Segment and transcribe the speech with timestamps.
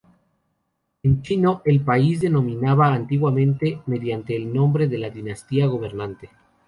[1.03, 6.31] En chino, el país se denominaba antiguamente mediante el nombre de la dinastía gobernante.